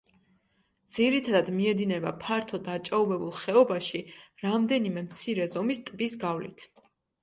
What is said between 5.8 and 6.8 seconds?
ტბის გავლით.